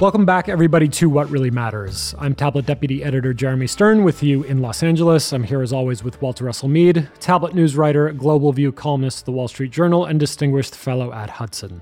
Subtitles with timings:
[0.00, 2.16] Welcome back, everybody, to What Really Matters.
[2.18, 5.32] I'm Tablet Deputy Editor Jeremy Stern with you in Los Angeles.
[5.32, 9.30] I'm here as always with Walter Russell Mead, Tablet news writer, Global View columnist, The
[9.30, 11.80] Wall Street Journal, and distinguished fellow at Hudson.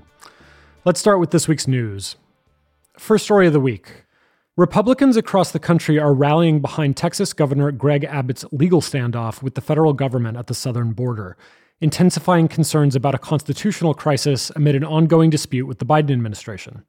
[0.85, 2.15] Let's start with this week's news.
[2.99, 4.03] First story of the week
[4.57, 9.61] Republicans across the country are rallying behind Texas Governor Greg Abbott's legal standoff with the
[9.61, 11.35] federal government at the southern border,
[11.81, 16.83] intensifying concerns about a constitutional crisis amid an ongoing dispute with the Biden administration.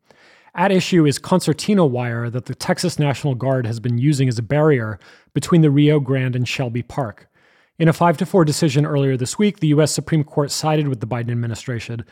[0.57, 4.43] At issue is concertina wire that the Texas National Guard has been using as a
[4.43, 5.01] barrier
[5.33, 7.29] between the Rio Grande and Shelby Park.
[7.77, 9.91] In a 5 to 4 decision earlier this week, the U.S.
[9.91, 12.05] Supreme Court sided with the Biden administration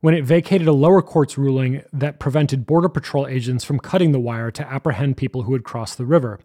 [0.00, 4.20] when it vacated a lower court's ruling that prevented Border Patrol agents from cutting the
[4.20, 6.40] wire to apprehend people who had crossed the river.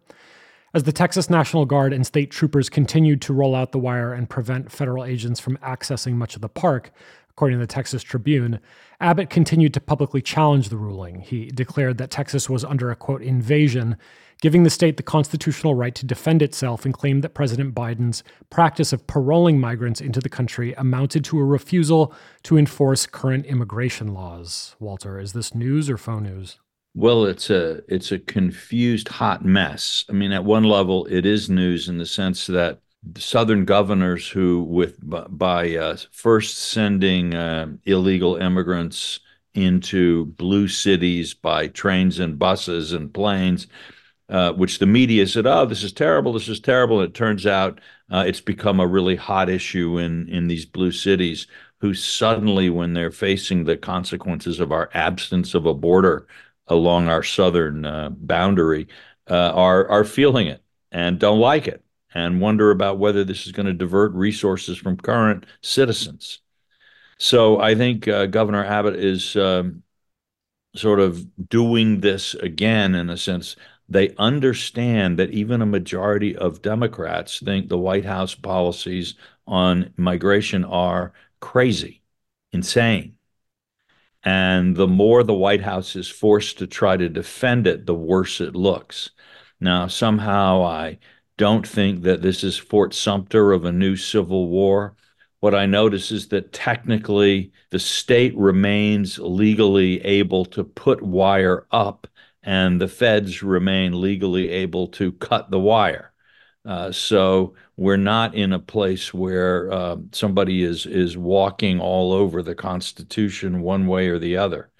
[0.73, 4.29] As the Texas National Guard and state troopers continued to roll out the wire and
[4.29, 6.91] prevent federal agents from accessing much of the park,
[7.35, 8.62] according to the Texas Tribune,
[9.02, 11.20] Abbott continued to publicly challenge the ruling.
[11.20, 13.98] He declared that Texas was under a quote invasion,
[14.41, 18.93] giving the state the constitutional right to defend itself, and claimed that President Biden's practice
[18.93, 24.77] of paroling migrants into the country amounted to a refusal to enforce current immigration laws.
[24.79, 26.57] Walter, is this news or faux news?
[26.93, 30.05] Well, it's a it's a confused hot mess.
[30.07, 32.79] I mean, at one level, it is news in the sense that
[33.17, 34.98] southern governors who with
[35.37, 39.20] by uh, first sending uh, illegal immigrants
[39.53, 43.67] into blue cities by trains and buses and planes
[44.29, 46.99] uh, which the media said oh this is terrible this is terrible.
[46.99, 47.79] And it turns out
[48.12, 51.47] uh, it's become a really hot issue in in these blue cities
[51.81, 56.27] who suddenly when they're facing the consequences of our absence of a border
[56.67, 58.87] along our southern uh, boundary
[59.29, 61.84] uh, are are feeling it and don't like it
[62.16, 66.40] and wonder about whether this is going to divert resources from current citizens.
[67.18, 69.84] So I think uh, Governor Abbott is um,
[70.75, 73.58] sort of doing this again in a sense.
[73.88, 79.16] They understand that even a majority of Democrats think the White House policies
[79.46, 82.02] on migration are crazy,
[82.52, 83.18] insane.
[84.24, 88.42] And the more the White House is forced to try to defend it, the worse
[88.42, 89.12] it looks.
[89.59, 90.98] Now, somehow I
[91.38, 94.96] don't think that this is Fort Sumter of a new civil war.
[95.40, 102.07] What I notice is that technically the state remains legally able to put wire up,
[102.41, 106.13] and the feds remain legally able to cut the wire.
[106.63, 112.41] Uh, so we're not in a place where uh, somebody is is walking all over
[112.41, 114.72] the Constitution one way or the other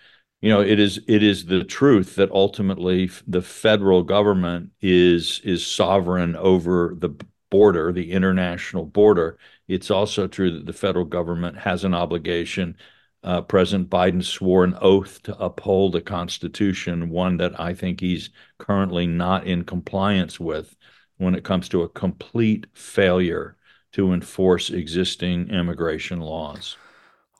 [0.42, 5.66] you know it is it is the truth that ultimately the federal government is is
[5.66, 7.16] sovereign over the
[7.50, 9.38] border the international border.
[9.68, 12.76] It's also true that the federal government has an obligation
[13.24, 18.30] uh, president biden swore an oath to uphold the constitution one that i think he's
[18.60, 20.76] currently not in compliance with
[21.18, 23.58] when it comes to a complete failure
[23.94, 26.78] to enforce existing immigration laws.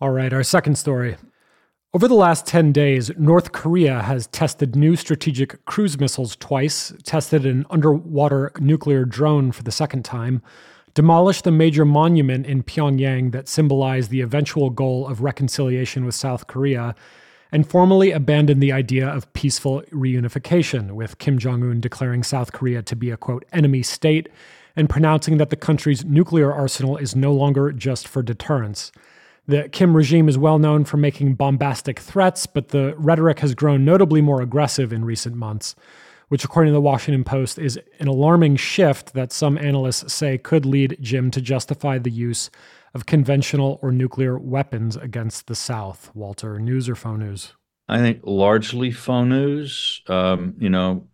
[0.02, 1.18] All right our second story
[1.96, 7.46] over the last 10 days, North Korea has tested new strategic cruise missiles twice, tested
[7.46, 10.42] an underwater nuclear drone for the second time,
[10.94, 16.48] demolished the major monument in Pyongyang that symbolized the eventual goal of reconciliation with South
[16.48, 16.96] Korea,
[17.50, 22.82] and formally abandoned the idea of peaceful reunification, with Kim Jong un declaring South Korea
[22.82, 24.28] to be a quote, enemy state
[24.76, 28.92] and pronouncing that the country's nuclear arsenal is no longer just for deterrence.
[29.48, 33.86] The Kim regime is well known for making bombastic threats, but the rhetoric has grown
[33.86, 35.76] notably more aggressive in recent months,
[36.30, 40.66] which, according to the Washington Post, is an alarming shift that some analysts say could
[40.66, 42.50] lead Kim to justify the use
[42.96, 46.10] of conventional or nuclear weapons against the South.
[46.16, 47.54] Walter, news or faux news?
[47.88, 50.02] I think largely faux news.
[50.08, 51.08] Um, you know,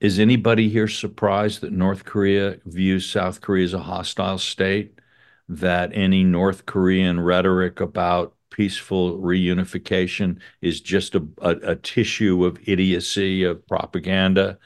[0.00, 4.97] is anybody here surprised that North Korea views South Korea as a hostile state?
[5.48, 12.58] That any North Korean rhetoric about peaceful reunification is just a, a, a tissue of
[12.68, 14.58] idiocy, of propaganda.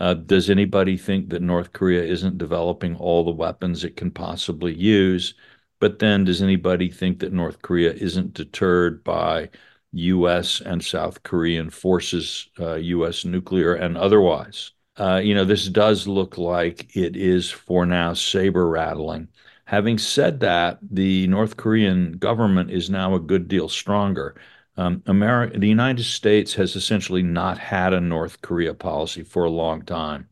[0.00, 4.74] Uh, does anybody think that North Korea isn't developing all the weapons it can possibly
[4.74, 5.34] use?
[5.80, 9.50] But then, does anybody think that North Korea isn't deterred by
[9.92, 10.60] U.S.
[10.60, 13.24] and South Korean forces, uh, U.S.
[13.24, 14.72] nuclear and otherwise?
[14.96, 19.28] Uh, you know, this does look like it is for now saber rattling.
[19.68, 24.34] Having said that, the North Korean government is now a good deal stronger.
[24.78, 29.50] Um, America, the United States has essentially not had a North Korea policy for a
[29.50, 30.28] long time.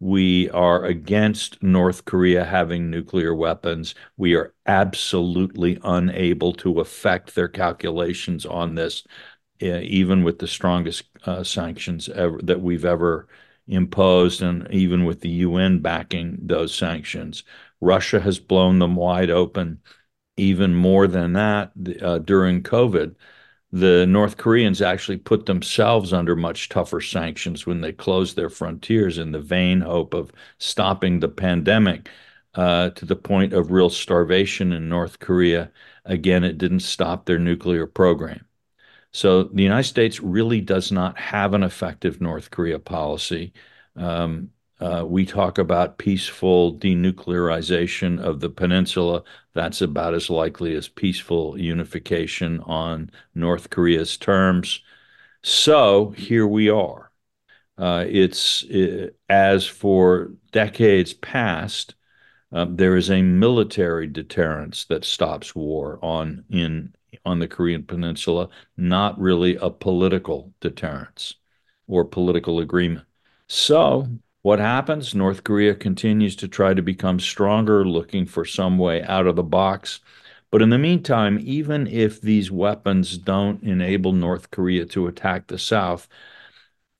[0.00, 3.94] We are against North Korea having nuclear weapons.
[4.16, 9.04] We are absolutely unable to affect their calculations on this.
[9.60, 13.28] even with the strongest uh, sanctions ever that we've ever
[13.66, 17.44] imposed, and even with the UN backing those sanctions.
[17.80, 19.80] Russia has blown them wide open.
[20.36, 23.16] Even more than that, uh, during COVID,
[23.72, 29.18] the North Koreans actually put themselves under much tougher sanctions when they closed their frontiers
[29.18, 32.08] in the vain hope of stopping the pandemic
[32.54, 35.70] uh, to the point of real starvation in North Korea.
[36.04, 38.46] Again, it didn't stop their nuclear program.
[39.12, 43.52] So the United States really does not have an effective North Korea policy.
[43.96, 49.22] Um, uh, we talk about peaceful denuclearization of the peninsula.
[49.54, 54.82] That's about as likely as peaceful unification on North Korea's terms.
[55.42, 57.10] So here we are.
[57.76, 61.94] Uh, it's it, as for decades past,
[62.52, 68.48] uh, there is a military deterrence that stops war on in on the Korean Peninsula,
[68.76, 71.34] not really a political deterrence
[71.86, 73.06] or political agreement.
[73.48, 74.08] So
[74.48, 75.14] what happens?
[75.14, 79.42] North Korea continues to try to become stronger, looking for some way out of the
[79.42, 80.00] box.
[80.50, 85.58] But in the meantime, even if these weapons don't enable North Korea to attack the
[85.58, 86.08] South,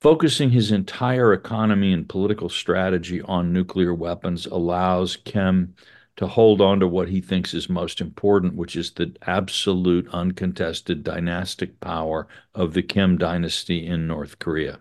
[0.02, 5.74] focusing his entire economy and political strategy on nuclear weapons allows Kim
[6.16, 11.02] to hold on to what he thinks is most important, which is the absolute uncontested
[11.02, 14.80] dynastic power of the Kim dynasty in North Korea.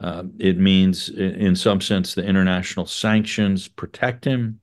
[0.00, 4.60] Uh, it means, in some sense, the international sanctions protect him.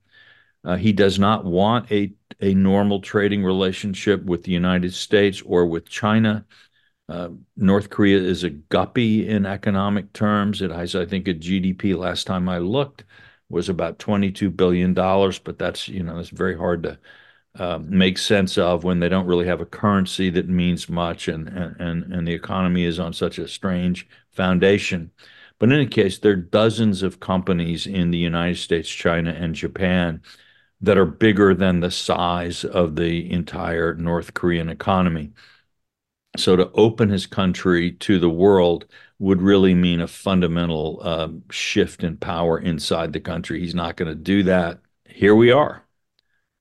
[0.64, 5.66] Uh, he does not want a, a normal trading relationship with the United States or
[5.66, 6.46] with China.
[7.08, 10.62] Uh, North Korea is a guppy in economic terms.
[10.62, 13.04] It has, I think, a GDP last time I looked
[13.50, 16.98] was about $22 billion, but that's, you know, it's very hard to
[17.56, 21.48] uh, make sense of when they don't really have a currency that means much and,
[21.48, 25.10] and, and the economy is on such a strange foundation.
[25.58, 29.54] But in any case, there are dozens of companies in the United States, China, and
[29.54, 30.20] Japan
[30.80, 35.32] that are bigger than the size of the entire North Korean economy.
[36.36, 38.86] So to open his country to the world
[39.20, 43.60] would really mean a fundamental uh, shift in power inside the country.
[43.60, 44.80] He's not going to do that.
[45.08, 45.83] Here we are.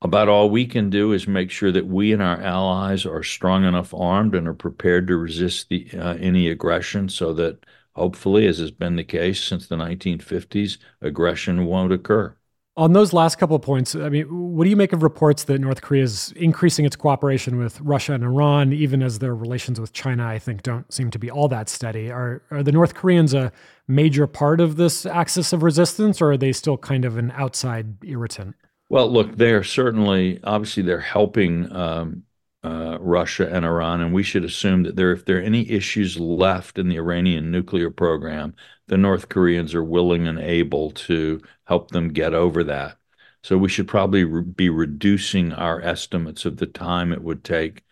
[0.03, 3.63] About all we can do is make sure that we and our allies are strong
[3.63, 7.65] enough armed and are prepared to resist the, uh, any aggression so that
[7.95, 12.35] hopefully, as has been the case since the 1950s, aggression won't occur.
[12.75, 15.61] On those last couple of points, I mean, what do you make of reports that
[15.61, 19.93] North Korea is increasing its cooperation with Russia and Iran, even as their relations with
[19.93, 22.11] China, I think, don't seem to be all that steady?
[22.11, 23.53] Are are the North Koreans a
[23.87, 28.03] major part of this axis of resistance, or are they still kind of an outside
[28.03, 28.55] irritant?
[28.89, 32.23] Well, look, they're certainly, obviously, they're helping um,
[32.63, 36.19] uh, Russia and Iran, and we should assume that there, if there are any issues
[36.19, 38.55] left in the Iranian nuclear program,
[38.87, 42.97] the North Koreans are willing and able to help them get over that.
[43.41, 47.83] So we should probably re- be reducing our estimates of the time it would take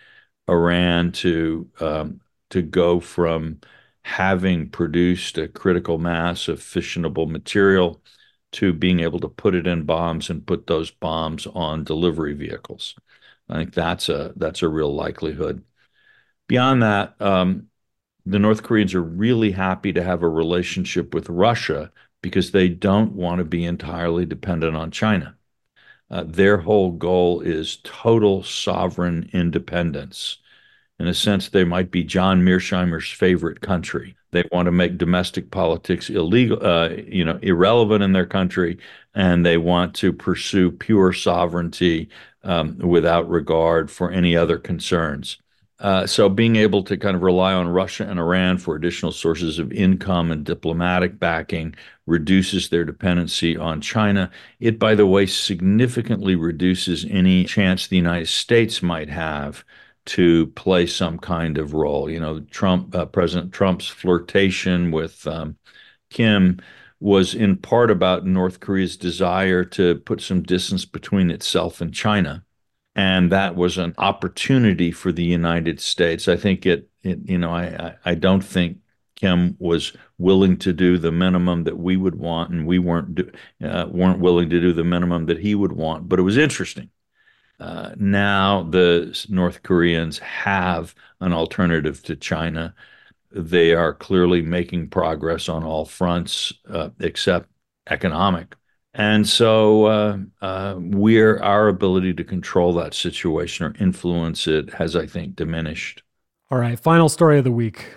[0.49, 3.59] Iran to um, to go from
[4.03, 8.01] having produced a critical mass of fissionable material
[8.53, 12.95] to being able to put it in bombs and put those bombs on delivery vehicles.
[13.49, 15.63] I think that's a that's a real likelihood.
[16.47, 17.67] Beyond that, um,
[18.25, 23.13] the North Koreans are really happy to have a relationship with Russia because they don't
[23.13, 25.35] want to be entirely dependent on China.
[26.09, 30.37] Uh, their whole goal is total sovereign independence.
[31.01, 34.15] In a sense, they might be John Mearsheimer's favorite country.
[34.29, 38.77] They want to make domestic politics illegal, uh, you know, irrelevant in their country,
[39.15, 42.09] and they want to pursue pure sovereignty
[42.43, 45.39] um, without regard for any other concerns.
[45.79, 49.57] Uh, so being able to kind of rely on Russia and Iran for additional sources
[49.57, 51.73] of income and diplomatic backing
[52.05, 54.29] reduces their dependency on China.
[54.59, 59.65] It, by the way, significantly reduces any chance the United States might have
[60.11, 62.09] to play some kind of role.
[62.09, 65.55] You know, Trump, uh, President Trump's flirtation with um,
[66.09, 66.59] Kim
[66.99, 72.43] was in part about North Korea's desire to put some distance between itself and China.
[72.93, 76.27] And that was an opportunity for the United States.
[76.27, 78.79] I think it, it you know, I, I don't think
[79.15, 83.31] Kim was willing to do the minimum that we would want, and we weren't do,
[83.63, 86.09] uh, weren't willing to do the minimum that he would want.
[86.09, 86.89] But it was interesting
[87.61, 92.73] uh, now the North Koreans have an alternative to China.
[93.31, 97.49] They are clearly making progress on all fronts uh, except
[97.87, 98.55] economic.
[98.93, 104.95] And so uh, uh, we're our ability to control that situation or influence it has,
[104.95, 106.03] I think, diminished.
[106.49, 107.93] All right, final story of the week.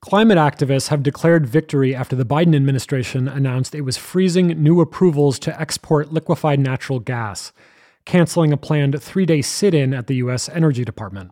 [0.00, 5.38] Climate activists have declared victory after the Biden administration announced it was freezing new approvals
[5.40, 7.52] to export liquefied natural gas,
[8.04, 10.48] canceling a planned three day sit in at the U.S.
[10.48, 11.30] Energy Department.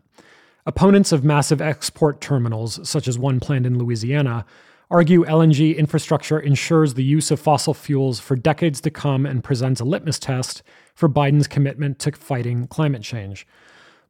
[0.65, 4.45] Opponents of massive export terminals, such as one planned in Louisiana,
[4.91, 9.81] argue LNG infrastructure ensures the use of fossil fuels for decades to come and presents
[9.81, 10.61] a litmus test
[10.93, 13.47] for Biden's commitment to fighting climate change.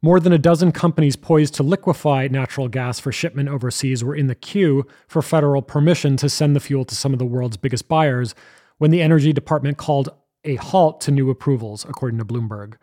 [0.01, 4.25] More than a dozen companies poised to liquefy natural gas for shipment overseas were in
[4.25, 7.88] the queue for federal permission to send the fuel to some of the world's biggest
[7.88, 8.34] buyers
[8.80, 10.10] when the Energy Department called
[10.43, 12.75] a halt to new approvals, according to Bloomberg.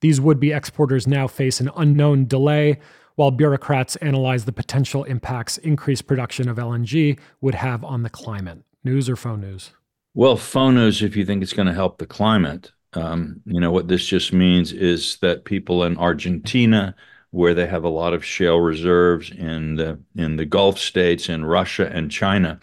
[0.00, 2.78] These would be exporters now face an unknown delay
[3.16, 8.58] while bureaucrats analyze the potential impacts increased production of LNG would have on the climate.
[8.84, 9.72] News or phone news?
[10.14, 12.70] Well, phone news if you think it's going to help the climate.
[12.92, 16.94] Um, you know, what this just means is that people in Argentina,
[17.30, 21.44] where they have a lot of shale reserves in the in the Gulf states, in
[21.44, 22.60] Russia and China,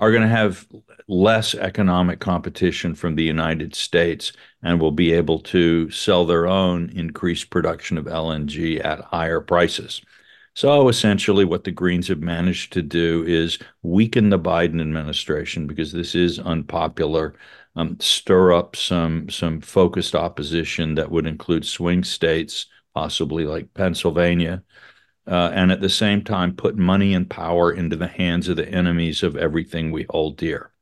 [0.00, 0.66] are going to have
[1.08, 6.90] less economic competition from the United States and will be able to sell their own
[6.90, 10.02] increased production of LNG at higher prices.
[10.54, 15.92] So essentially, what the Greens have managed to do is weaken the Biden administration because
[15.92, 17.34] this is unpopular
[17.76, 24.64] um, stir up some some focused opposition that would include swing states, possibly like Pennsylvania,
[25.28, 28.68] uh, and at the same time put money and power into the hands of the
[28.68, 30.72] enemies of everything we hold dear.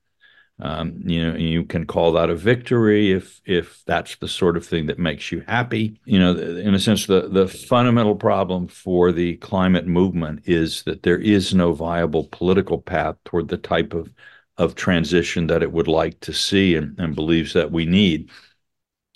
[0.59, 4.67] Um, you know, you can call that a victory if if that's the sort of
[4.67, 6.01] thing that makes you happy.
[6.07, 11.03] You know, in a sense, the the fundamental problem for the climate movement is that
[11.03, 14.11] there is no viable political path toward the type of
[14.57, 18.31] of transition that it would like to see and, and believes that we need.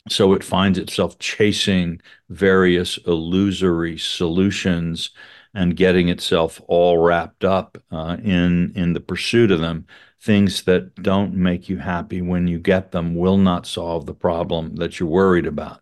[0.09, 5.11] So it finds itself chasing various illusory solutions
[5.55, 9.87] and getting itself all wrapped up uh, in in the pursuit of them.
[10.23, 14.77] Things that don't make you happy when you get them will not solve the problem
[14.77, 15.81] that you're worried about.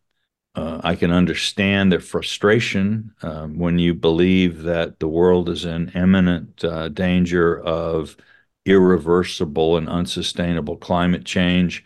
[0.54, 5.90] Uh, I can understand the frustration uh, when you believe that the world is in
[5.90, 8.16] imminent uh, danger of
[8.64, 11.85] irreversible and unsustainable climate change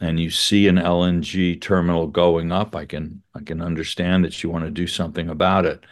[0.00, 4.50] and you see an LNG terminal going up, I can I can understand that you
[4.50, 5.84] want to do something about it.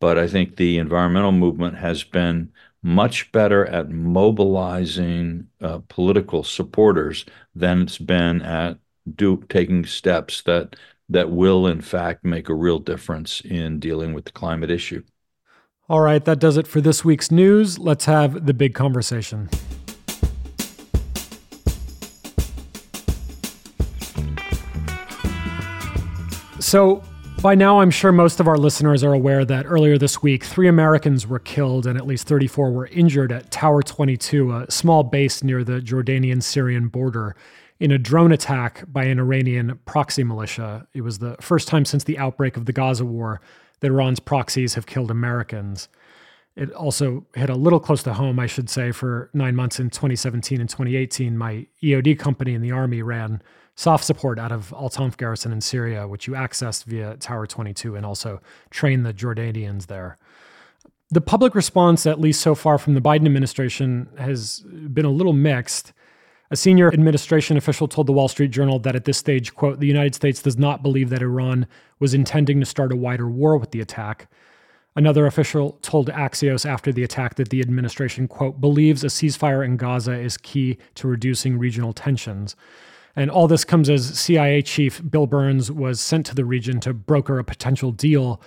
[0.00, 7.24] But I think the environmental movement has been much better at mobilizing uh, political supporters
[7.54, 8.78] than it's been at
[9.14, 10.76] do, taking steps that
[11.08, 15.02] that will in fact make a real difference in dealing with the climate issue.
[15.88, 17.78] All right, that does it for this week's news.
[17.78, 19.48] Let's have the big conversation.
[26.60, 27.02] So,
[27.42, 30.68] by now, I'm sure most of our listeners are aware that earlier this week, three
[30.68, 35.42] Americans were killed and at least 34 were injured at Tower 22, a small base
[35.42, 37.34] near the Jordanian Syrian border,
[37.78, 40.86] in a drone attack by an Iranian proxy militia.
[40.92, 43.40] It was the first time since the outbreak of the Gaza war
[43.80, 45.88] that Iran's proxies have killed Americans.
[46.56, 49.88] It also hit a little close to home, I should say, for nine months in
[49.88, 51.38] 2017 and 2018.
[51.38, 53.40] My EOD company in the Army ran
[53.76, 57.96] SOF support out of Al Tanf garrison in Syria, which you accessed via Tower 22
[57.96, 60.18] and also trained the Jordanians there.
[61.10, 65.32] The public response, at least so far from the Biden administration, has been a little
[65.32, 65.92] mixed.
[66.52, 69.86] A senior administration official told the Wall Street Journal that at this stage, quote, the
[69.86, 71.66] United States does not believe that Iran
[71.98, 74.28] was intending to start a wider war with the attack.
[74.96, 79.76] Another official told Axios after the attack that the administration, quote, believes a ceasefire in
[79.76, 82.56] Gaza is key to reducing regional tensions.
[83.20, 86.94] And all this comes as CIA chief Bill Burns was sent to the region to
[86.94, 88.40] broker a potential deal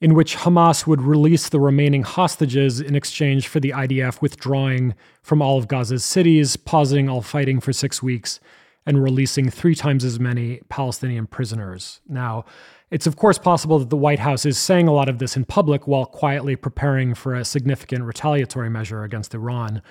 [0.00, 4.94] in which Hamas would release the remaining hostages in exchange for the IDF withdrawing
[5.24, 8.38] from all of Gaza's cities, pausing all fighting for six weeks,
[8.86, 12.00] and releasing three times as many Palestinian prisoners.
[12.08, 12.44] Now,
[12.92, 15.44] it's of course possible that the White House is saying a lot of this in
[15.44, 19.82] public while quietly preparing for a significant retaliatory measure against Iran.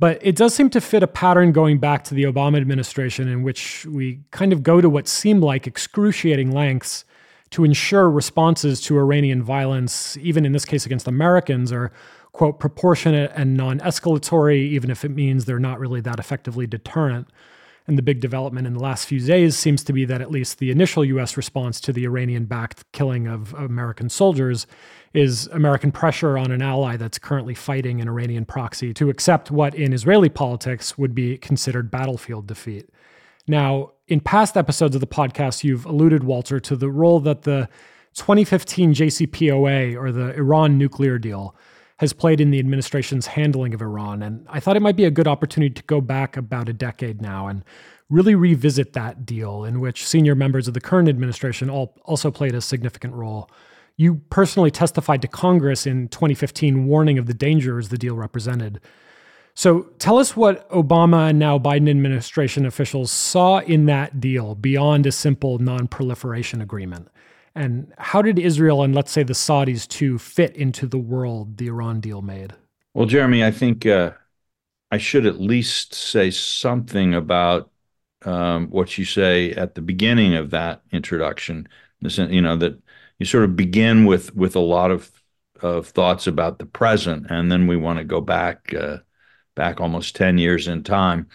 [0.00, 3.42] But it does seem to fit a pattern going back to the Obama administration, in
[3.42, 7.04] which we kind of go to what seem like excruciating lengths
[7.50, 11.92] to ensure responses to Iranian violence, even in this case against Americans, are,
[12.32, 17.28] quote, proportionate and non escalatory, even if it means they're not really that effectively deterrent.
[17.90, 20.60] And the big development in the last few days seems to be that at least
[20.60, 24.68] the initial US response to the Iranian backed killing of American soldiers
[25.12, 29.74] is American pressure on an ally that's currently fighting an Iranian proxy to accept what
[29.74, 32.88] in Israeli politics would be considered battlefield defeat.
[33.48, 37.68] Now, in past episodes of the podcast, you've alluded, Walter, to the role that the
[38.14, 41.56] 2015 JCPOA, or the Iran nuclear deal,
[42.00, 44.22] has played in the administration's handling of Iran.
[44.22, 47.20] And I thought it might be a good opportunity to go back about a decade
[47.20, 47.62] now and
[48.08, 52.54] really revisit that deal, in which senior members of the current administration all, also played
[52.54, 53.50] a significant role.
[53.98, 58.80] You personally testified to Congress in 2015, warning of the dangers the deal represented.
[59.52, 65.04] So tell us what Obama and now Biden administration officials saw in that deal beyond
[65.04, 67.08] a simple non proliferation agreement.
[67.54, 71.66] And how did Israel and let's say the Saudis too fit into the world the
[71.68, 72.54] Iran deal made?
[72.94, 74.12] Well, Jeremy, I think uh,
[74.90, 77.70] I should at least say something about
[78.24, 81.68] um, what you say at the beginning of that introduction.
[82.00, 82.80] You know that
[83.18, 85.10] you sort of begin with with a lot of
[85.60, 88.98] of thoughts about the present, and then we want to go back uh,
[89.54, 91.28] back almost ten years in time.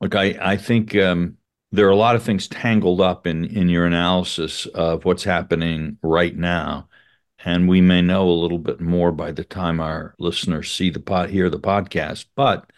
[0.00, 1.36] Look, I I think um,
[1.72, 5.98] there are a lot of things tangled up in in your analysis of what's happening
[6.02, 6.88] right now,
[7.44, 11.00] and we may know a little bit more by the time our listeners see the
[11.00, 12.26] pod hear the podcast.
[12.34, 12.70] But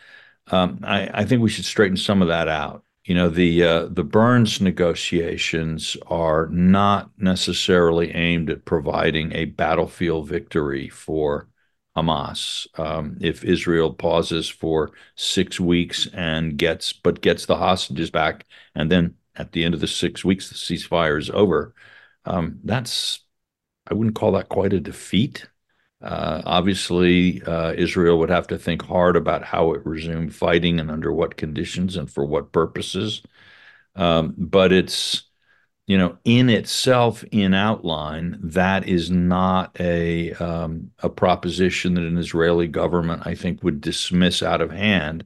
[0.48, 3.86] um, I, I think we should straighten some of that out you know the uh,
[3.86, 11.48] the Burns negotiations are not necessarily aimed at providing a battlefield victory for
[12.02, 12.66] Hamas.
[12.78, 18.90] Um, if Israel pauses for six weeks and gets but gets the hostages back, and
[18.90, 21.74] then at the end of the six weeks the ceasefire is over,
[22.24, 23.20] um, that's
[23.90, 25.46] I wouldn't call that quite a defeat.
[26.02, 30.90] Uh, obviously, uh, Israel would have to think hard about how it resumed fighting and
[30.90, 33.22] under what conditions and for what purposes.
[33.96, 35.27] Um, but it's,
[35.88, 42.18] you know, in itself, in outline, that is not a um, a proposition that an
[42.18, 45.24] Israeli government, I think, would dismiss out of hand.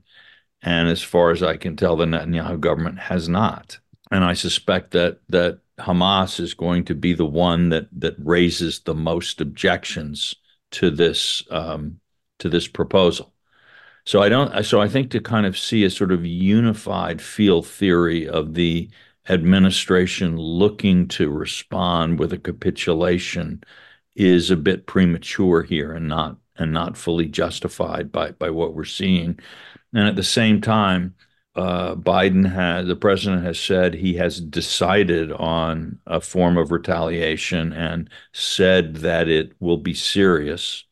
[0.62, 3.80] And as far as I can tell, the Netanyahu government has not.
[4.12, 8.78] And I suspect that that Hamas is going to be the one that that raises
[8.80, 10.36] the most objections
[10.70, 11.98] to this um,
[12.38, 13.34] to this proposal.
[14.06, 14.64] So I don't.
[14.64, 18.90] So I think to kind of see a sort of unified field theory of the
[19.28, 23.62] administration looking to respond with a capitulation
[24.14, 28.84] is a bit premature here and not and not fully justified by by what we're
[28.84, 29.38] seeing.
[29.94, 31.14] And at the same time,
[31.54, 37.72] uh, Biden has the president has said he has decided on a form of retaliation
[37.72, 40.84] and said that it will be serious.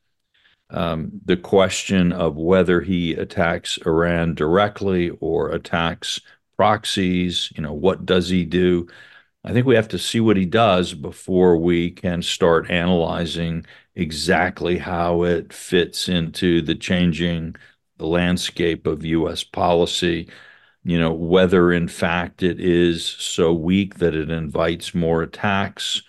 [0.72, 6.20] Um, the question of whether he attacks Iran directly or attacks
[6.60, 8.86] proxies, you know, what does he do?
[9.44, 14.78] I think we have to see what he does before we can start analyzing exactly
[14.78, 17.56] how it fits into the changing
[17.98, 19.44] landscape of U.S.
[19.44, 20.28] policy
[20.84, 26.02] you know, whether in fact it is so weak that it invites more attacks,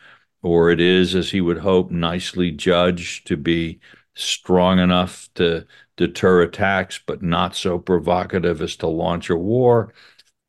[0.43, 3.79] or it is, as he would hope, nicely judged to be
[4.15, 5.65] strong enough to
[5.97, 9.93] deter attacks, but not so provocative as to launch a war.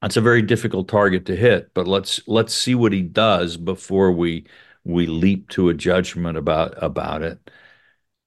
[0.03, 4.11] That's a very difficult target to hit, but let's let's see what he does before
[4.13, 4.47] we
[4.85, 7.51] we leap to a judgment about about it.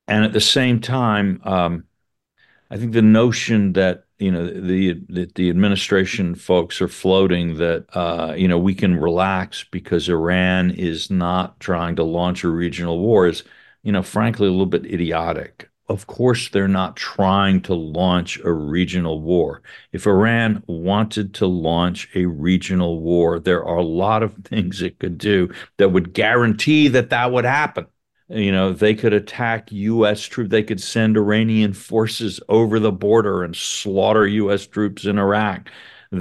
[0.08, 1.86] And at the same time, um,
[2.72, 7.86] I think the notion that you know the the, the administration folks are floating that
[7.96, 13.00] uh, you know we can relax because Iran is not trying to launch a regional
[13.00, 13.44] war is
[13.84, 15.70] you know frankly a little bit idiotic.
[15.88, 19.62] Of course, they're not trying to launch a regional war.
[19.92, 25.00] If Iran wanted to launch a regional war, there are a lot of things it
[25.00, 27.86] could do that would guarantee that that would happen.
[28.28, 30.50] You know they could attack us troops.
[30.50, 35.70] They could send iranian forces over the border and slaughter us troops in iraq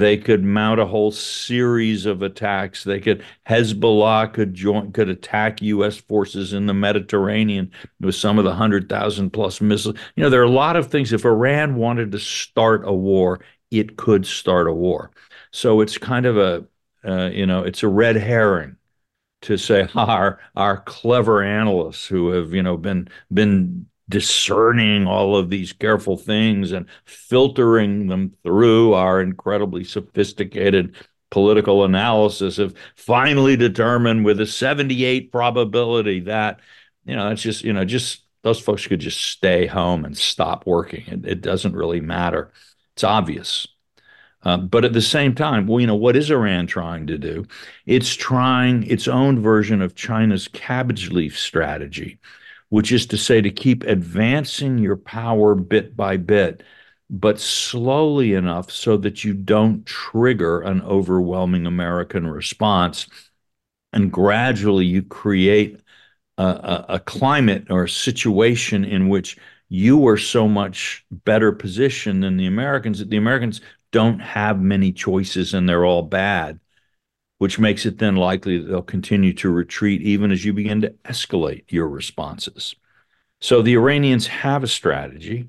[0.01, 2.85] they could mount a whole series of attacks.
[2.85, 8.45] They could hezbollah could join could attack us forces in the mediterranean with some of
[8.45, 9.97] the 100,000 plus missiles.
[10.17, 11.13] You know there are a lot of things.
[11.13, 15.11] If iran wanted to start a war it could start a war.
[15.51, 16.67] So it's kind of a
[17.07, 18.77] uh, you know it's a red herring
[19.43, 25.51] to say our our clever analysts who have you know been been discerning all of
[25.51, 30.95] these careful things and filtering them through our incredibly sophisticated
[31.31, 36.61] political analysis have finally determined with a 78 probability that
[37.05, 40.67] you know it's just you know just those folks could just stay home and stop
[40.67, 41.03] working.
[41.07, 42.53] It, it doesn't really matter.
[42.95, 43.67] It's obvious.
[44.43, 47.47] Uh, but at the same time, well, you know, what is Iran trying to do?
[47.87, 52.19] It's trying its own version of China's cabbage leaf strategy,
[52.75, 56.61] which is to say, to keep advancing your power bit by bit,
[57.09, 63.07] but slowly enough so that you don't trigger an overwhelming American response.
[63.93, 65.79] And gradually you create
[66.37, 72.37] a, a climate or a situation in which you are so much better positioned than
[72.37, 73.61] the Americans that the Americans
[73.93, 76.59] don't have many choices and they're all bad,
[77.45, 80.89] which makes it then likely that they'll continue to retreat even as you begin to
[81.05, 82.75] escalate your responses.
[83.43, 85.49] So the Iranians have a strategy.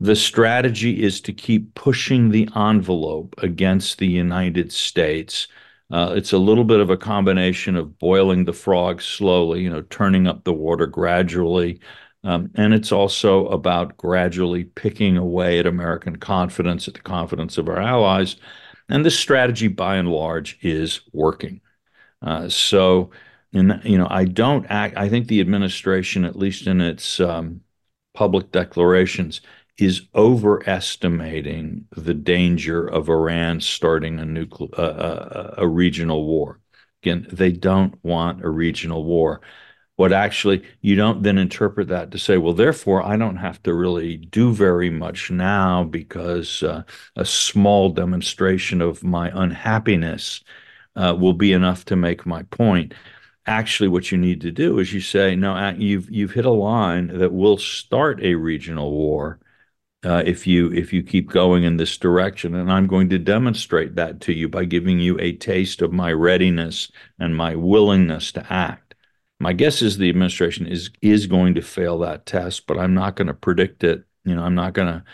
[0.00, 5.48] The strategy is to keep pushing the envelope against the United States.
[5.90, 9.82] Uh, it's a little bit of a combination of boiling the frog slowly, you know,
[9.82, 11.78] turning up the water gradually.
[12.24, 17.68] Um, and it's also about gradually picking away at American confidence, at the confidence of
[17.68, 18.36] our allies.
[18.88, 21.60] And this strategy, by and large, is working.
[22.22, 23.10] Uh, so,
[23.52, 27.60] in, you know, I don't act, I think the administration, at least in its um,
[28.14, 29.40] public declarations,
[29.78, 36.60] is overestimating the danger of Iran starting a nuclear uh, uh, a regional war.
[37.02, 39.40] Again, they don't want a regional war.
[39.98, 43.74] What actually you don't then interpret that to say, well, therefore I don't have to
[43.74, 46.84] really do very much now because uh,
[47.16, 50.44] a small demonstration of my unhappiness
[50.94, 52.94] uh, will be enough to make my point.
[53.44, 57.08] Actually what you need to do is you say no you've you've hit a line
[57.08, 59.40] that will start a regional war
[60.04, 63.94] uh, if you if you keep going in this direction and i'm going to demonstrate
[63.96, 68.52] that to you by giving you a taste of my readiness and my willingness to
[68.52, 68.87] act
[69.40, 73.16] my guess is the administration is is going to fail that test but i'm not
[73.16, 74.04] going to predict it.
[74.24, 75.04] You know i'm not going to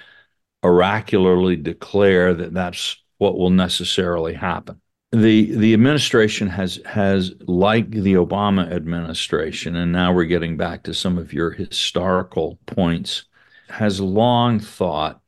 [0.65, 4.81] oracularly declare that that's what will necessarily happen.
[5.13, 10.95] The the administration has has like the Obama administration, and now we're getting back to
[10.95, 13.25] some of your historical points
[13.69, 15.21] has long thought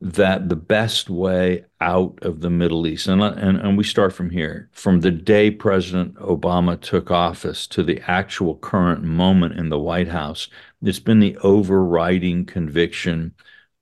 [0.00, 4.30] that the best way out of the Middle East, and, and, and we start from
[4.30, 9.78] here, from the day President Obama took office to the actual current moment in the
[9.78, 10.48] White House,
[10.82, 13.34] it's been the overriding conviction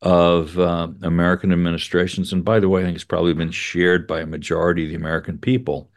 [0.03, 2.33] of uh, American administrations.
[2.33, 4.97] And by the way, I think it's probably been shared by a majority of the
[4.97, 5.91] American people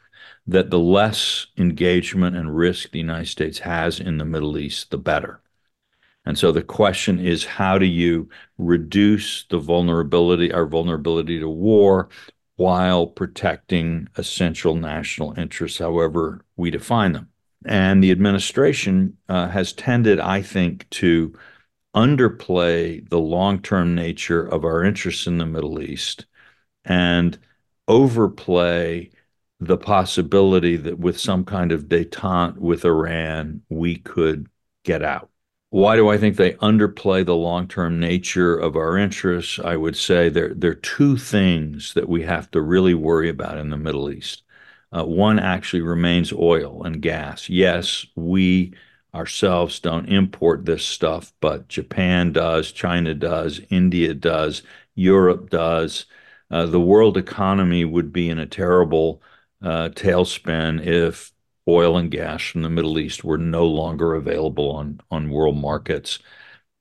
[0.48, 4.98] that the less engagement and risk the United States has in the Middle East, the
[4.98, 5.42] better.
[6.28, 12.10] And so the question is how do you reduce the vulnerability, our vulnerability to war,
[12.58, 17.30] while protecting essential national interests, however we define them?
[17.66, 21.34] And the administration uh, has tended, I think, to
[21.96, 26.26] underplay the long term nature of our interests in the Middle East
[26.84, 27.40] and
[27.88, 29.12] overplay
[29.62, 34.50] the possibility that with some kind of detente with Iran, we could
[34.84, 35.30] get out.
[35.78, 39.60] Why do I think they underplay the long term nature of our interests?
[39.60, 43.60] I would say there, there are two things that we have to really worry about
[43.60, 44.42] in the Middle East.
[44.92, 47.48] Uh, one actually remains oil and gas.
[47.48, 48.74] Yes, we
[49.14, 54.64] ourselves don't import this stuff, but Japan does, China does, India does,
[54.96, 56.08] Europe does.
[56.50, 59.22] Uh, the world economy would be in a terrible
[59.62, 61.32] uh, tailspin if
[61.68, 66.20] oil and gas from the Middle East were no longer available on on world markets.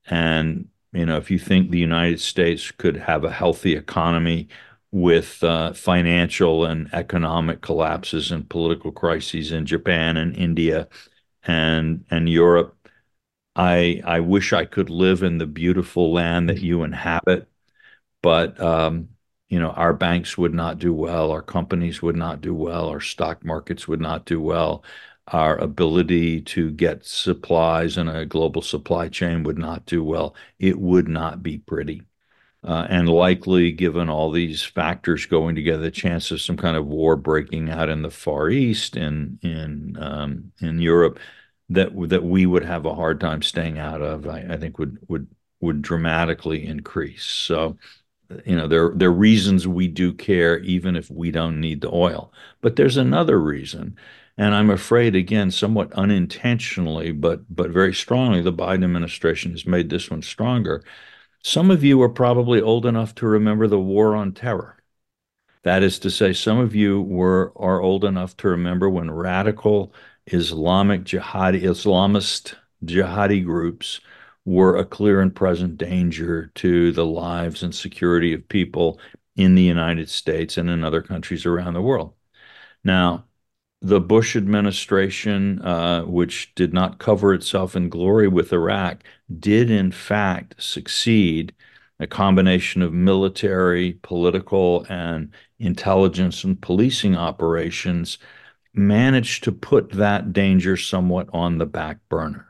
[0.06, 4.48] And you know, if you think the United States could have a healthy economy
[4.92, 10.88] with uh, financial and economic collapses and political crises in Japan and India
[11.44, 12.76] and and Europe,
[13.56, 17.48] I I wish I could live in the beautiful land that you inhabit,
[18.22, 19.10] but um,
[19.48, 23.00] you know, our banks would not do well, our companies would not do well, our
[23.00, 24.84] stock markets would not do well,
[25.28, 30.34] our ability to get supplies in a global supply chain would not do well.
[30.58, 32.02] It would not be pretty.
[32.64, 36.86] Uh, and likely, given all these factors going together, the chance of some kind of
[36.86, 41.20] war breaking out in the Far East and in um, in Europe,
[41.68, 44.98] that that we would have a hard time staying out of, I, I think would
[45.08, 45.28] would
[45.60, 47.24] would dramatically increase.
[47.24, 47.76] So
[48.44, 51.92] you know there there are reasons we do care even if we don't need the
[51.92, 52.32] oil.
[52.60, 53.96] But there's another reason
[54.38, 59.90] and i'm afraid again somewhat unintentionally but but very strongly the biden administration has made
[59.90, 60.82] this one stronger.
[61.42, 64.82] Some of you are probably old enough to remember the war on terror.
[65.62, 69.92] That is to say some of you were are old enough to remember when radical
[70.26, 74.00] islamic jihadi islamist jihadi groups
[74.46, 78.98] were a clear and present danger to the lives and security of people
[79.36, 82.14] in the United States and in other countries around the world.
[82.84, 83.26] Now,
[83.82, 89.02] the Bush administration, uh, which did not cover itself in glory with Iraq,
[89.38, 91.54] did in fact succeed.
[91.98, 98.18] A combination of military, political, and intelligence and policing operations
[98.74, 102.45] managed to put that danger somewhat on the back burner.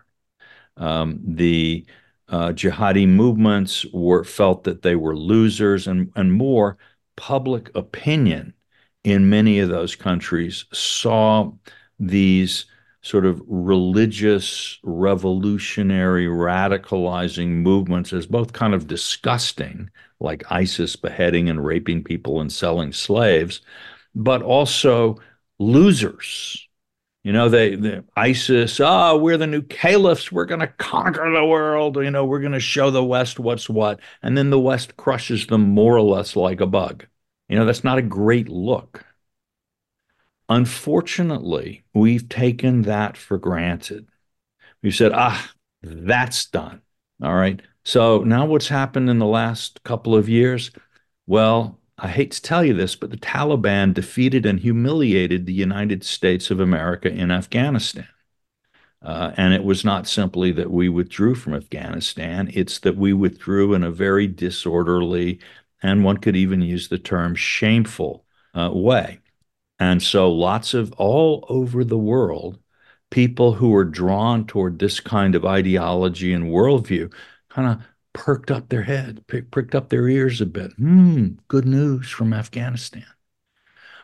[0.76, 1.86] Um, the
[2.28, 6.76] uh, jihadi movements were felt that they were losers, and and more
[7.16, 8.52] public opinion
[9.04, 11.50] in many of those countries saw
[11.98, 12.66] these
[13.02, 21.64] sort of religious, revolutionary, radicalizing movements as both kind of disgusting, like ISIS beheading and
[21.64, 23.60] raping people and selling slaves,
[24.16, 25.16] but also
[25.60, 26.65] losers.
[27.26, 30.30] You know, they, the ISIS, oh, we're the new caliphs.
[30.30, 31.96] We're going to conquer the world.
[31.96, 33.98] You know, we're going to show the West what's what.
[34.22, 37.04] And then the West crushes them more or less like a bug.
[37.48, 39.04] You know, that's not a great look.
[40.48, 44.06] Unfortunately, we've taken that for granted.
[44.80, 45.50] We've said, ah,
[45.82, 46.80] that's done.
[47.20, 47.60] All right.
[47.84, 50.70] So now what's happened in the last couple of years?
[51.26, 56.04] Well, I hate to tell you this, but the Taliban defeated and humiliated the United
[56.04, 58.09] States of America in Afghanistan.
[59.02, 63.72] Uh, and it was not simply that we withdrew from Afghanistan, it's that we withdrew
[63.72, 65.38] in a very disorderly,
[65.82, 69.20] and one could even use the term shameful uh, way.
[69.78, 72.59] And so, lots of all over the world,
[73.11, 77.12] people who are drawn toward this kind of ideology and worldview
[77.48, 80.72] kind of perked up their head, pricked up their ears a bit.
[80.72, 83.05] Hmm, good news from Afghanistan.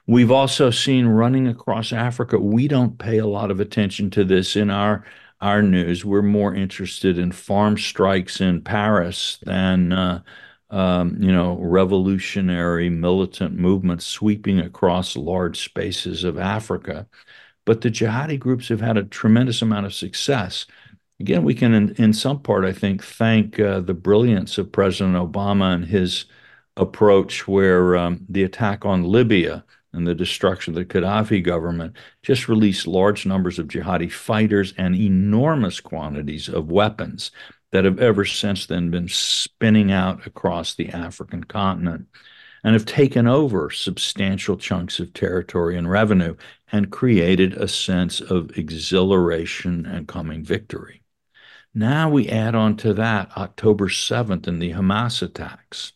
[0.06, 2.38] We've also seen running across Africa.
[2.38, 5.04] We don't pay a lot of attention to this in our
[5.40, 6.04] our news.
[6.04, 10.22] We're more interested in farm strikes in Paris than uh,
[10.70, 17.06] um, you know, revolutionary militant movements sweeping across large spaces of Africa.
[17.64, 20.66] But the jihadi groups have had a tremendous amount of success.
[21.22, 25.14] Again, we can, in, in some part, I think, thank uh, the brilliance of President
[25.14, 26.24] Obama and his
[26.76, 32.48] approach, where um, the attack on Libya and the destruction of the Gaddafi government just
[32.48, 37.30] released large numbers of jihadi fighters and enormous quantities of weapons
[37.70, 42.08] that have ever since then been spinning out across the African continent
[42.64, 46.34] and have taken over substantial chunks of territory and revenue
[46.72, 51.01] and created a sense of exhilaration and coming victory.
[51.74, 55.92] Now we add on to that October 7th and the Hamas attacks.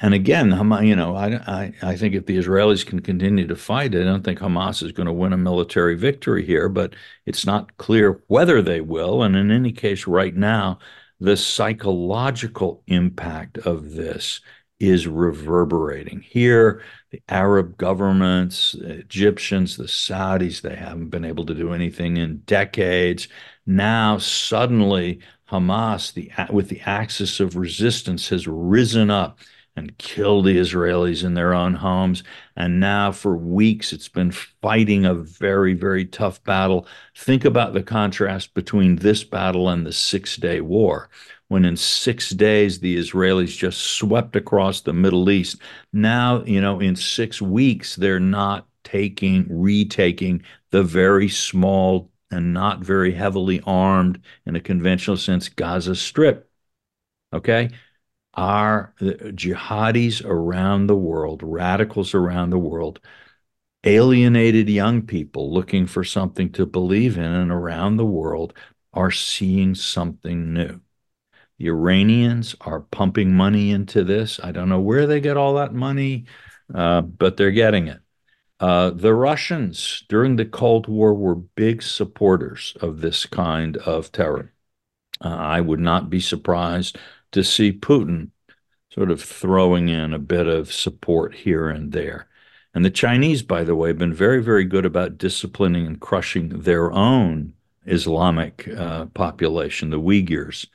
[0.00, 0.50] And again,
[0.84, 4.22] you know, I, I, I think if the Israelis can continue to fight, I don't
[4.22, 6.94] think Hamas is going to win a military victory here, but
[7.26, 9.24] it's not clear whether they will.
[9.24, 10.78] And in any case, right now,
[11.18, 14.40] the psychological impact of this
[14.78, 16.20] is reverberating.
[16.20, 22.16] Here, the Arab governments, the Egyptians, the Saudis, they haven't been able to do anything
[22.16, 23.26] in decades.
[23.70, 29.40] Now, suddenly, Hamas, the, with the axis of resistance, has risen up
[29.76, 32.22] and killed the Israelis in their own homes.
[32.56, 36.86] And now, for weeks, it's been fighting a very, very tough battle.
[37.14, 41.10] Think about the contrast between this battle and the Six Day War,
[41.48, 45.56] when in six days the Israelis just swept across the Middle East.
[45.92, 52.80] Now, you know, in six weeks, they're not taking, retaking the very small and not
[52.80, 56.50] very heavily armed in a conventional sense Gaza Strip.
[57.32, 57.70] Okay
[58.38, 63.00] are jihadis around the world, radicals around the world,
[63.82, 68.54] alienated young people looking for something to believe in and around the world
[68.92, 70.80] are seeing something new.
[71.58, 74.38] The Iranians are pumping money into this.
[74.40, 76.26] I don't know where they get all that money,
[76.72, 78.00] uh, but they're getting it.
[78.60, 84.52] Uh, the Russians during the Cold War were big supporters of this kind of terror.
[85.20, 86.98] Uh, I would not be surprised
[87.32, 88.30] to see Putin
[88.92, 92.26] sort of throwing in a bit of support here and there.
[92.74, 96.48] And the Chinese, by the way, have been very, very good about disciplining and crushing
[96.48, 97.54] their own
[97.86, 100.66] Islamic uh, population, the Uyghurs.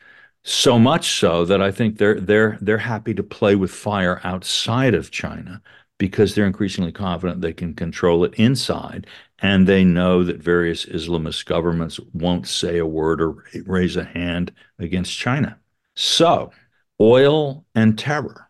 [0.43, 4.93] So much so that I think they're they're they're happy to play with fire outside
[4.93, 5.61] of China
[6.03, 9.07] because they're increasingly confident they can control it inside,
[9.39, 14.51] and they know that various Islamist governments won't say a word or raise a hand
[14.79, 15.57] against China.
[15.95, 16.51] So,
[16.99, 18.49] oil and terror.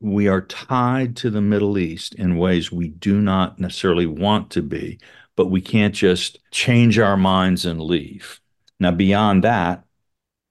[0.00, 4.62] We are tied to the Middle East in ways we do not necessarily want to
[4.62, 4.98] be,
[5.36, 8.40] but we can't just change our minds and leave.
[8.80, 9.84] Now, beyond that,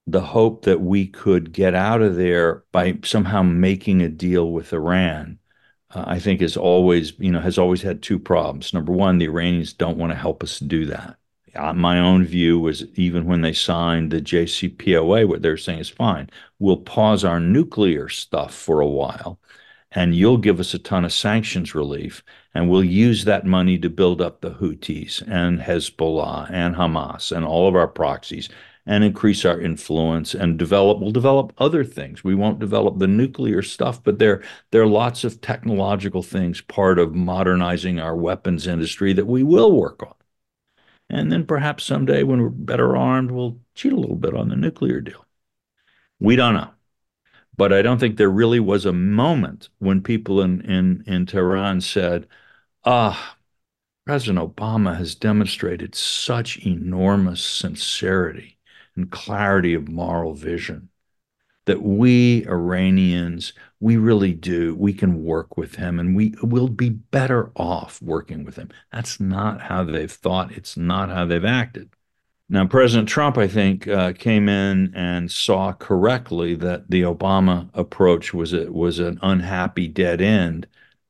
[0.06, 4.72] the hope that we could get out of there by somehow making a deal with
[4.72, 5.40] Iran,
[5.96, 8.74] uh, I think is always, you know, has always had two problems.
[8.74, 11.16] Number one, the Iranians don't want to help us do that.
[11.54, 15.88] Uh, my own view was even when they signed the JCPOA, what they're saying is
[15.88, 16.28] fine.
[16.58, 19.40] We'll pause our nuclear stuff for a while,
[19.90, 23.88] and you'll give us a ton of sanctions relief, and we'll use that money to
[23.88, 28.50] build up the Houthis and Hezbollah and Hamas and all of our proxies,
[28.86, 32.22] and increase our influence and develop we'll develop other things.
[32.22, 36.98] We won't develop the nuclear stuff but there there are lots of technological things part
[36.98, 40.14] of modernizing our weapons industry that we will work on.
[41.08, 44.56] And then perhaps someday when we're better armed we'll cheat a little bit on the
[44.56, 45.24] nuclear deal.
[46.20, 46.70] We don't know.
[47.56, 51.80] But i don't think there really was a moment when people in in in tehran
[51.80, 52.26] said
[52.84, 53.36] ah
[54.06, 58.55] President Obama has demonstrated such enormous sincerity
[58.96, 60.88] and clarity of moral vision
[61.66, 66.90] that we Iranians, we really do, we can work with him and we will be
[66.90, 68.70] better off working with him.
[68.92, 70.52] That's not how they've thought.
[70.52, 71.90] It's not how they've acted.
[72.48, 78.32] Now, President Trump, I think, uh, came in and saw correctly that the Obama approach
[78.32, 80.68] was a, was an unhappy dead end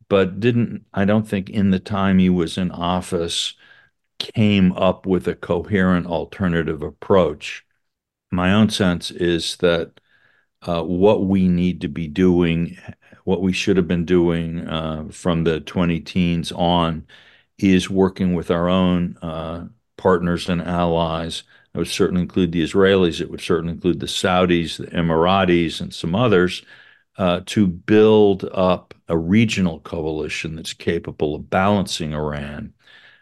[0.09, 3.55] but didn't, I don't think in the time he was in office,
[4.19, 7.66] came up with a coherent alternative approach.
[8.31, 10.01] My own sense is that
[10.63, 12.77] uh, what we need to be doing,
[13.25, 17.07] what we should have been doing uh, from the 20 teens on,
[17.59, 21.45] is working with our own uh, partners and allies.
[21.75, 25.95] It would certainly include the Israelis, it would certainly include the Saudis, the Emiratis, and
[25.95, 26.63] some others
[27.19, 32.73] uh, to build up a regional coalition that's capable of balancing Iran.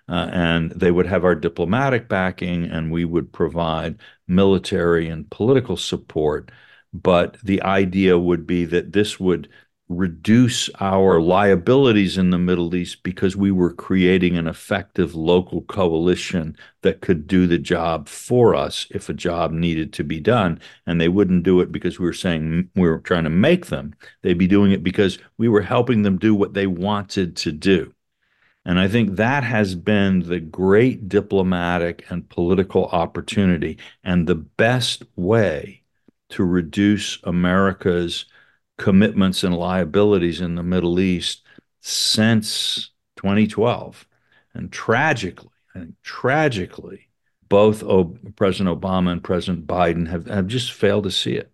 [0.08, 5.76] Uh, and they would have our diplomatic backing, and we would provide military and political
[5.76, 6.50] support.
[6.92, 9.48] But the idea would be that this would
[9.88, 16.56] reduce our liabilities in the Middle East because we were creating an effective local coalition
[16.82, 20.58] that could do the job for us if a job needed to be done.
[20.86, 23.94] And they wouldn't do it because we were saying we were trying to make them.
[24.22, 27.92] They'd be doing it because we were helping them do what they wanted to do.
[28.64, 35.02] And I think that has been the great diplomatic and political opportunity and the best
[35.16, 35.82] way
[36.30, 38.24] to reduce America's
[38.78, 41.42] commitments and liabilities in the Middle East
[41.80, 44.06] since 2012.
[44.54, 47.08] And tragically, and tragically,
[47.48, 51.50] both o- President Obama and President Biden have, have just failed to see it.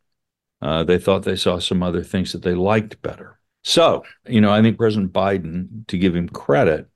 [0.63, 3.39] Uh, they thought they saw some other things that they liked better.
[3.65, 6.89] So, you know, I think President Biden, to give him credit,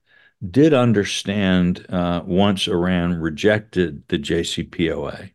[0.51, 5.31] did understand uh, once Iran rejected the JCPOA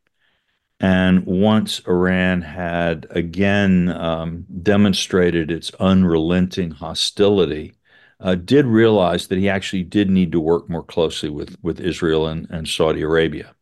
[0.80, 7.74] and once Iran had again um, demonstrated its unrelenting hostility,
[8.22, 12.28] uh, did realize that he actually did need to work more closely with, with Israel
[12.28, 13.56] and, and Saudi Arabia.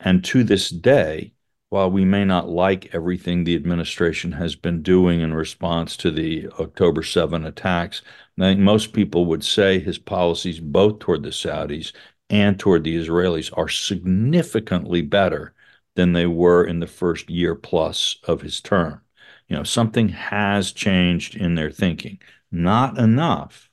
[0.00, 1.33] And to this day,
[1.74, 6.46] while we may not like everything the administration has been doing in response to the
[6.60, 8.00] October 7 attacks,
[8.38, 11.92] I think most people would say his policies, both toward the Saudis
[12.30, 15.52] and toward the Israelis, are significantly better
[15.96, 19.00] than they were in the first year plus of his term.
[19.48, 22.20] You know, something has changed in their thinking.
[22.52, 23.68] Not enough,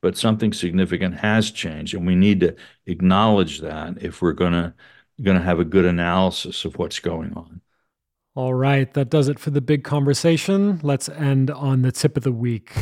[0.00, 1.92] but something significant has changed.
[1.92, 4.72] And we need to acknowledge that if we're going to
[5.20, 7.60] going to have a good analysis of what's going on.
[8.34, 10.80] All right, that does it for the big conversation.
[10.82, 12.72] Let's end on the tip of the week.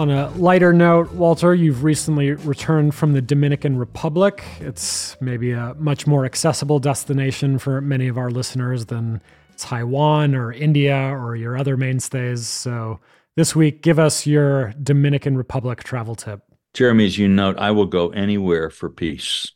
[0.00, 4.42] On a lighter note, Walter, you've recently returned from the Dominican Republic.
[4.58, 9.20] It's maybe a much more accessible destination for many of our listeners than
[9.58, 12.46] Taiwan or India or your other mainstays.
[12.46, 12.98] So,
[13.40, 16.42] this week, give us your Dominican Republic travel tip.
[16.74, 19.50] Jeremy, as you note, I will go anywhere for peace,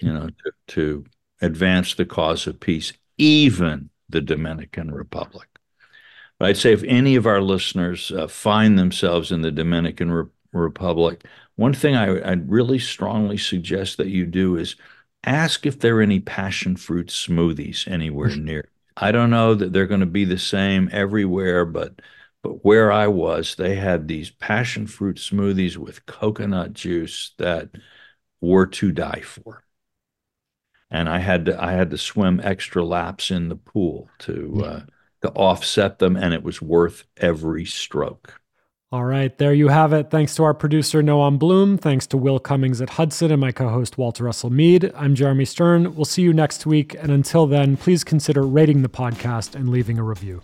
[0.00, 1.04] you know, to, to
[1.40, 5.48] advance the cause of peace, even the Dominican Republic.
[6.38, 10.30] But I'd say if any of our listeners uh, find themselves in the Dominican Re-
[10.52, 11.24] Republic,
[11.56, 14.76] one thing I, would really strongly suggest that you do is
[15.24, 18.68] ask if there are any passion fruit smoothies anywhere near.
[18.96, 21.98] I don't know that they're going to be the same everywhere, but
[22.44, 27.70] but where I was, they had these passion fruit smoothies with coconut juice that
[28.42, 29.64] were to die for.
[30.90, 34.82] And I had to I had to swim extra laps in the pool to uh,
[35.22, 38.40] to offset them, and it was worth every stroke.
[38.92, 40.10] All right, there you have it.
[40.10, 41.78] Thanks to our producer, Noam Bloom.
[41.78, 44.92] Thanks to Will Cummings at Hudson and my co host, Walter Russell Mead.
[44.94, 45.96] I'm Jeremy Stern.
[45.96, 46.94] We'll see you next week.
[46.94, 50.42] And until then, please consider rating the podcast and leaving a review.